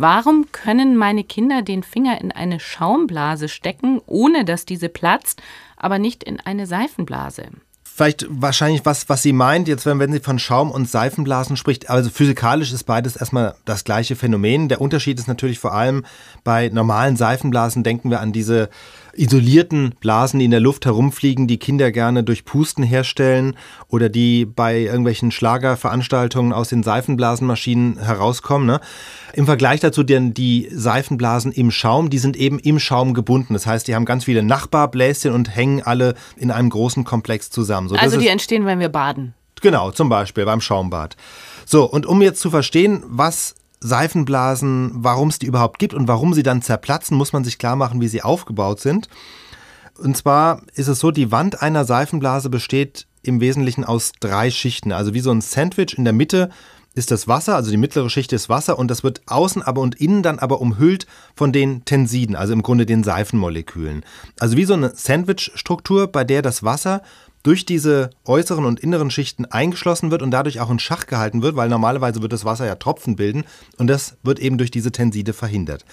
[0.00, 5.42] Warum können meine Kinder den Finger in eine Schaumblase stecken, ohne dass diese platzt,
[5.76, 7.48] aber nicht in eine Seifenblase?
[7.82, 11.90] Vielleicht wahrscheinlich was, was sie meint, jetzt wenn, wenn sie von Schaum- und Seifenblasen spricht.
[11.90, 14.68] Also physikalisch ist beides erstmal das gleiche Phänomen.
[14.68, 16.04] Der Unterschied ist natürlich vor allem
[16.44, 18.70] bei normalen Seifenblasen denken wir an diese
[19.18, 23.56] isolierten Blasen, die in der Luft herumfliegen, die Kinder gerne durch Pusten herstellen
[23.88, 28.66] oder die bei irgendwelchen Schlagerveranstaltungen aus den Seifenblasenmaschinen herauskommen.
[28.66, 28.80] Ne?
[29.34, 33.54] Im Vergleich dazu denn die Seifenblasen im Schaum, die sind eben im Schaum gebunden.
[33.54, 37.88] Das heißt, die haben ganz viele Nachbarbläschen und hängen alle in einem großen Komplex zusammen.
[37.88, 39.34] So, also die entstehen, wenn wir baden.
[39.60, 41.16] Genau, zum Beispiel beim Schaumbad.
[41.66, 46.34] So, und um jetzt zu verstehen, was Seifenblasen, warum es die überhaupt gibt und warum
[46.34, 49.08] sie dann zerplatzen, muss man sich klar machen, wie sie aufgebaut sind.
[49.98, 54.92] Und zwar ist es so, die Wand einer Seifenblase besteht im Wesentlichen aus drei Schichten.
[54.92, 55.96] Also wie so ein Sandwich.
[55.96, 56.50] In der Mitte
[56.94, 59.94] ist das Wasser, also die mittlere Schicht ist Wasser und das wird außen aber und
[59.94, 64.04] innen dann aber umhüllt von den Tensiden, also im Grunde den Seifenmolekülen.
[64.40, 67.02] Also wie so eine Sandwich-Struktur, bei der das Wasser
[67.48, 71.56] durch diese äußeren und inneren Schichten eingeschlossen wird und dadurch auch in Schach gehalten wird,
[71.56, 73.44] weil normalerweise wird das Wasser ja Tropfen bilden
[73.78, 75.86] und das wird eben durch diese Tenside verhindert.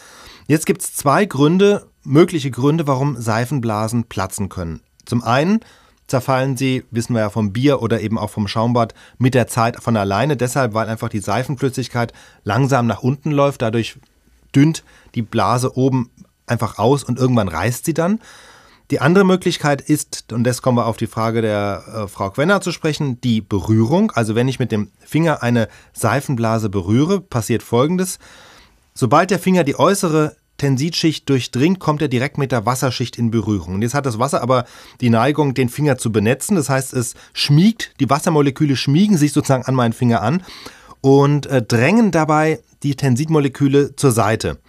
[0.47, 4.81] Jetzt gibt es zwei Gründe, mögliche Gründe, warum Seifenblasen platzen können.
[5.05, 5.61] Zum einen
[6.07, 9.81] zerfallen sie, wissen wir ja vom Bier oder eben auch vom Schaumbad, mit der Zeit
[9.81, 12.11] von alleine, deshalb, weil einfach die Seifenflüssigkeit
[12.43, 13.95] langsam nach unten läuft, dadurch
[14.53, 14.83] dünnt
[15.15, 16.09] die Blase oben
[16.47, 18.19] einfach aus und irgendwann reißt sie dann.
[18.91, 22.61] Die andere Möglichkeit ist, und das kommen wir auf die Frage der äh, Frau Quenner
[22.61, 24.11] zu sprechen, die Berührung.
[24.11, 28.19] Also wenn ich mit dem Finger eine Seifenblase berühre, passiert Folgendes.
[28.93, 33.75] Sobald der Finger die äußere Tensitschicht durchdringt, kommt er direkt mit der Wasserschicht in Berührung.
[33.75, 34.65] Und jetzt hat das Wasser aber
[35.01, 36.55] die Neigung, den Finger zu benetzen.
[36.55, 40.43] Das heißt, es schmiegt, die Wassermoleküle schmiegen sich sozusagen an meinen Finger an
[41.01, 44.59] und äh, drängen dabei die Tensitmoleküle zur Seite.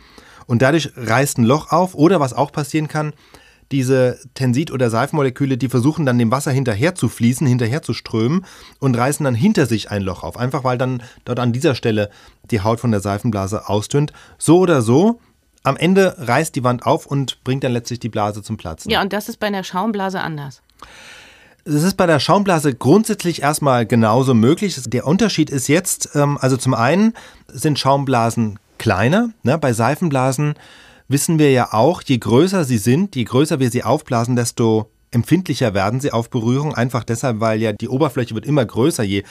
[0.46, 1.94] Und dadurch reißt ein Loch auf.
[1.94, 3.12] Oder was auch passieren kann,
[3.72, 8.44] diese Tensit- oder Seifenmoleküle, die versuchen dann dem Wasser hinterher zu fließen, hinterher zu strömen
[8.78, 10.38] und reißen dann hinter sich ein Loch auf.
[10.38, 12.10] Einfach weil dann dort an dieser Stelle
[12.50, 14.12] die Haut von der Seifenblase ausdünnt.
[14.38, 15.20] So oder so,
[15.62, 18.90] am Ende reißt die Wand auf und bringt dann letztlich die Blase zum Platzen.
[18.90, 20.62] Ja, und das ist bei einer Schaumblase anders.
[21.64, 24.80] Es ist bei der Schaumblase grundsätzlich erstmal genauso möglich.
[24.86, 27.14] Der Unterschied ist jetzt, ähm, also zum einen
[27.48, 29.30] sind Schaumblasen kleiner.
[29.42, 29.58] Ne?
[29.58, 30.54] Bei Seifenblasen
[31.08, 35.74] wissen wir ja auch, je größer sie sind, je größer wir sie aufblasen, desto empfindlicher
[35.74, 36.74] werden sie auf Berührung.
[36.74, 39.22] Einfach deshalb, weil ja die Oberfläche wird immer größer, je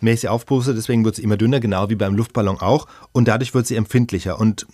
[0.00, 2.86] mehr ich sie aufpuste, deswegen wird sie immer dünner, genau wie beim Luftballon auch.
[3.12, 4.38] Und dadurch wird sie empfindlicher.
[4.38, 4.66] Und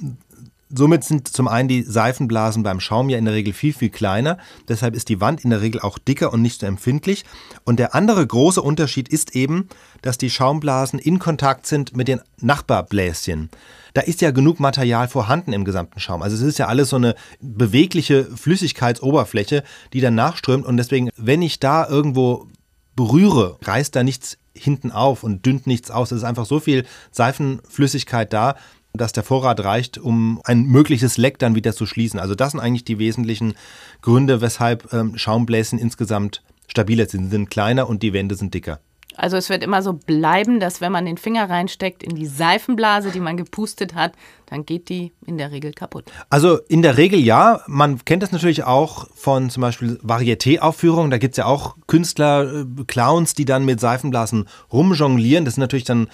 [0.71, 4.37] Somit sind zum einen die Seifenblasen beim Schaum ja in der Regel viel, viel kleiner.
[4.69, 7.25] Deshalb ist die Wand in der Regel auch dicker und nicht so empfindlich.
[7.65, 9.69] Und der andere große Unterschied ist eben,
[10.03, 13.49] dass die Schaumblasen in Kontakt sind mit den Nachbarbläschen.
[13.95, 16.23] Da ist ja genug Material vorhanden im gesamten Schaum.
[16.23, 20.67] Also es ist ja alles so eine bewegliche Flüssigkeitsoberflüsse, die dann nachströmt.
[20.67, 22.47] Und deswegen, wenn ich da irgendwo
[22.95, 26.11] berühre, reißt da nichts hinten auf und dünnt nichts aus.
[26.13, 28.57] Es ist einfach so viel Seifenflüssigkeit da,
[28.93, 32.19] dass der Vorrat reicht, um ein mögliches Leck dann wieder zu schließen.
[32.19, 33.55] Also das sind eigentlich die wesentlichen
[34.03, 37.25] Gründe, weshalb ähm, Schaumbläschen insgesamt stabiler sind.
[37.25, 38.81] Sie sind kleiner und die Wände sind dicker.
[39.19, 43.11] Also es wird immer so bleiben, dass wenn man den Finger reinsteckt in die Seifenblase,
[43.11, 44.13] die man gepustet hat,
[44.47, 46.05] dann geht die in der Regel kaputt.
[46.31, 47.61] Also in der Regel ja.
[47.67, 51.11] Man kennt das natürlich auch von zum Beispiel Varieté-Aufführungen.
[51.11, 55.45] Da gibt es ja auch Künstler, äh, Clowns, die dann mit Seifenblasen rumjonglieren.
[55.45, 56.07] Das sind natürlich dann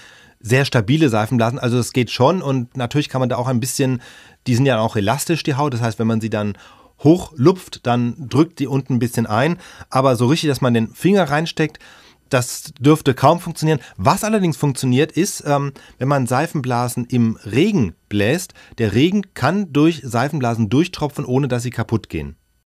[0.44, 1.58] sehr stabile Seifenblasen.
[1.58, 4.02] Also es geht schon und natürlich kann man da auch ein bisschen,
[4.46, 5.72] die sind ja auch elastisch, die Haut.
[5.72, 6.56] Das heißt, wenn man sie dann
[7.02, 9.56] hochlupft, dann drückt die unten ein bisschen ein.
[9.88, 11.78] Aber so richtig, dass man den Finger reinsteckt,
[12.28, 13.80] das dürfte kaum funktionieren.
[13.96, 18.52] Was allerdings funktioniert, ist, ähm, wenn man Seifenblasen im Regen bläst.
[18.78, 22.36] Der Regen kann durch Seifenblasen durchtropfen, ohne dass sie kaputt gehen.